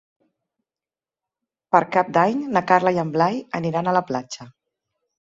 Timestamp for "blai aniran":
3.17-3.91